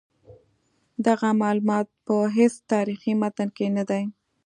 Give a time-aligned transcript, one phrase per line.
[1.07, 4.03] دغه معلومات په هیڅ تاریخي متن کې نه دي.